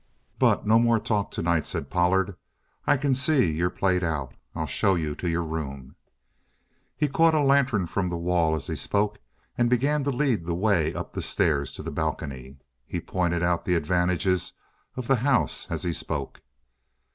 [0.39, 2.35] "But no more talk tonight," said Pollard.
[2.87, 4.33] "I can see you're played out.
[4.55, 5.95] I'll show you the room."
[6.97, 9.19] He caught a lantern from the wall as he spoke
[9.59, 12.57] and began to lead the way up the stairs to the balcony.
[12.87, 14.53] He pointed out the advantages
[14.95, 16.41] of the house as he spoke.